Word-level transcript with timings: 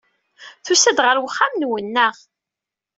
Tusa-d 0.65 0.99
ɣer 1.05 1.15
uxxam-nwen, 1.23 1.87
naɣ? 1.89 2.15